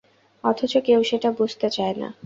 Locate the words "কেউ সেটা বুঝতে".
0.85-1.67